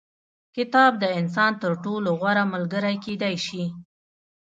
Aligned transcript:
کتاب 0.55 0.91
د 1.03 1.05
انسان 1.19 1.51
تر 1.61 1.71
ټولو 1.83 2.09
غوره 2.19 2.43
ملګری 2.53 2.95
کېدای 3.05 3.35
سي. 3.47 3.63